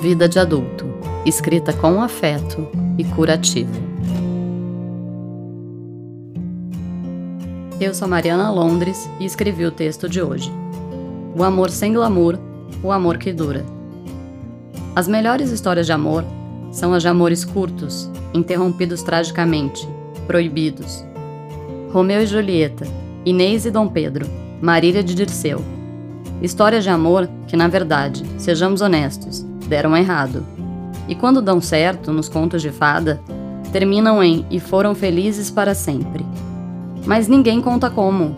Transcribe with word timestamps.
Vida 0.00 0.28
de 0.28 0.38
adulto, 0.38 0.86
escrita 1.26 1.72
com 1.72 2.00
afeto 2.00 2.68
e 2.96 3.02
curativo. 3.02 3.72
Eu 7.80 7.92
sou 7.92 8.06
Mariana 8.06 8.48
Londres 8.48 9.10
e 9.18 9.24
escrevi 9.24 9.66
o 9.66 9.72
texto 9.72 10.08
de 10.08 10.22
hoje. 10.22 10.52
O 11.36 11.42
amor 11.42 11.68
sem 11.68 11.92
glamour, 11.92 12.38
o 12.80 12.92
amor 12.92 13.18
que 13.18 13.32
dura. 13.32 13.66
As 14.94 15.08
melhores 15.08 15.50
histórias 15.50 15.86
de 15.86 15.92
amor 15.92 16.24
são 16.70 16.94
as 16.94 17.02
de 17.02 17.08
amores 17.08 17.44
curtos, 17.44 18.08
interrompidos 18.32 19.02
tragicamente, 19.02 19.88
proibidos. 20.28 21.04
Romeu 21.92 22.22
e 22.22 22.26
Julieta, 22.26 22.86
Inês 23.24 23.66
e 23.66 23.70
Dom 23.70 23.88
Pedro, 23.88 24.26
Marília 24.62 25.02
de 25.02 25.12
Dirceu. 25.12 25.60
Histórias 26.40 26.84
de 26.84 26.90
amor 26.90 27.28
que, 27.48 27.56
na 27.56 27.66
verdade, 27.66 28.22
sejamos 28.38 28.80
honestos, 28.80 29.44
deram 29.68 29.96
errado. 29.96 30.44
E 31.06 31.14
quando 31.14 31.42
dão 31.42 31.60
certo, 31.60 32.12
nos 32.12 32.28
contos 32.28 32.60
de 32.62 32.70
fada, 32.70 33.20
terminam 33.72 34.22
em 34.22 34.44
e 34.50 34.58
foram 34.58 34.94
felizes 34.94 35.50
para 35.50 35.74
sempre. 35.74 36.24
Mas 37.06 37.28
ninguém 37.28 37.60
conta 37.60 37.88
como. 37.88 38.34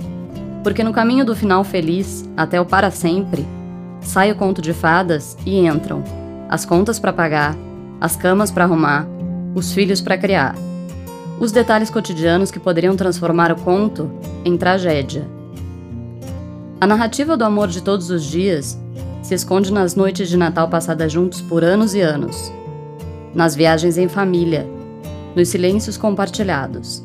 Porque 0.63 0.85
no 0.85 0.93
caminho 0.93 1.25
do 1.25 1.35
final 1.35 1.65
feliz, 1.65 2.29
até 2.37 2.61
o 2.61 2.67
para 2.67 2.91
sempre, 2.91 3.47
sai 4.01 4.31
o 4.31 4.37
conto 4.37 4.61
de 4.61 4.73
fadas 4.73 5.37
e 5.47 5.67
entram 5.67 6.03
as 6.49 6.65
contas 6.65 6.99
para 6.99 7.13
pagar, 7.13 7.57
as 8.01 8.17
camas 8.17 8.51
para 8.51 8.65
arrumar, 8.65 9.07
os 9.55 9.73
filhos 9.73 10.01
para 10.01 10.19
criar. 10.19 10.55
Os 11.39 11.53
detalhes 11.53 11.91
cotidianos 11.91 12.51
que 12.51 12.61
poderiam 12.61 12.97
transformar 12.97 13.51
o 13.51 13.57
conto 13.57 14.11
em 14.45 14.57
tragédia. 14.57 15.27
A 16.81 16.87
narrativa 16.87 17.37
do 17.37 17.45
amor 17.45 17.69
de 17.69 17.83
todos 17.83 18.11
os 18.11 18.25
dias 18.25 18.79
se 19.23 19.35
esconde 19.35 19.73
nas 19.73 19.95
noites 19.95 20.29
de 20.29 20.37
Natal 20.37 20.69
passadas 20.69 21.13
juntos 21.13 21.41
por 21.41 21.63
anos 21.63 21.95
e 21.95 22.01
anos, 22.01 22.53
nas 23.35 23.55
viagens 23.55 23.99
em 23.99 24.09
família, 24.09 24.67
nos 25.37 25.49
silêncios 25.49 25.97
compartilhados, 25.97 27.03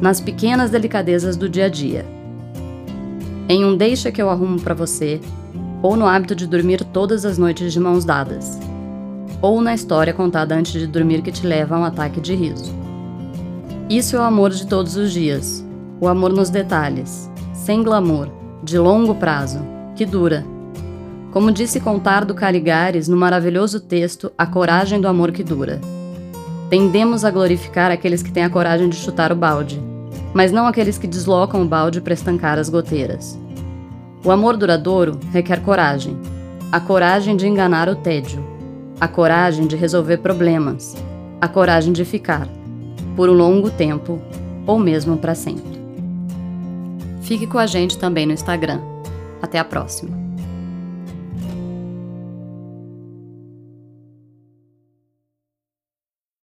nas 0.00 0.20
pequenas 0.20 0.70
delicadezas 0.70 1.36
do 1.36 1.48
dia 1.48 1.66
a 1.66 1.68
dia. 1.68 2.04
Em 3.48 3.64
um 3.64 3.76
deixa 3.76 4.12
que 4.12 4.22
eu 4.22 4.30
arrumo 4.30 4.60
para 4.60 4.74
você, 4.74 5.20
ou 5.82 5.96
no 5.96 6.06
hábito 6.06 6.34
de 6.34 6.46
dormir 6.46 6.84
todas 6.84 7.24
as 7.24 7.38
noites 7.38 7.72
de 7.72 7.80
mãos 7.80 8.04
dadas, 8.04 8.58
ou 9.40 9.60
na 9.60 9.74
história 9.74 10.12
contada 10.12 10.54
antes 10.54 10.72
de 10.72 10.86
dormir 10.86 11.22
que 11.22 11.32
te 11.32 11.46
leva 11.46 11.74
a 11.74 11.80
um 11.80 11.84
ataque 11.84 12.20
de 12.20 12.34
riso. 12.34 12.72
Isso 13.90 14.16
é 14.16 14.20
o 14.20 14.22
amor 14.22 14.50
de 14.50 14.66
todos 14.66 14.96
os 14.96 15.12
dias, 15.12 15.64
o 16.00 16.06
amor 16.06 16.32
nos 16.32 16.50
detalhes, 16.50 17.28
sem 17.52 17.82
glamour, 17.82 18.28
de 18.62 18.78
longo 18.78 19.14
prazo, 19.16 19.60
que 19.96 20.06
dura 20.06 20.44
como 21.32 21.50
disse 21.50 21.80
Contardo 21.80 22.34
Caligares 22.34 23.08
no 23.08 23.16
maravilhoso 23.16 23.80
texto 23.80 24.30
A 24.36 24.46
Coragem 24.46 25.00
do 25.00 25.08
Amor 25.08 25.32
que 25.32 25.42
Dura. 25.42 25.80
Tendemos 26.68 27.24
a 27.24 27.30
glorificar 27.30 27.90
aqueles 27.90 28.22
que 28.22 28.30
têm 28.30 28.44
a 28.44 28.50
coragem 28.50 28.88
de 28.88 28.96
chutar 28.96 29.32
o 29.32 29.36
balde, 29.36 29.80
mas 30.34 30.52
não 30.52 30.66
aqueles 30.66 30.98
que 30.98 31.06
deslocam 31.06 31.62
o 31.62 31.66
balde 31.66 32.02
para 32.02 32.12
estancar 32.12 32.58
as 32.58 32.68
goteiras. 32.68 33.38
O 34.22 34.30
amor 34.30 34.58
duradouro 34.58 35.18
requer 35.32 35.62
coragem, 35.62 36.18
a 36.70 36.78
coragem 36.78 37.34
de 37.34 37.48
enganar 37.48 37.88
o 37.88 37.96
tédio, 37.96 38.44
a 39.00 39.08
coragem 39.08 39.66
de 39.66 39.74
resolver 39.74 40.18
problemas, 40.18 40.94
a 41.40 41.48
coragem 41.48 41.94
de 41.94 42.04
ficar, 42.04 42.46
por 43.16 43.30
um 43.30 43.34
longo 43.34 43.70
tempo 43.70 44.20
ou 44.66 44.78
mesmo 44.78 45.16
para 45.16 45.34
sempre. 45.34 45.80
Fique 47.22 47.46
com 47.46 47.58
a 47.58 47.66
gente 47.66 47.96
também 47.96 48.26
no 48.26 48.32
Instagram. 48.32 48.80
Até 49.40 49.58
a 49.58 49.64
próxima! 49.64 50.31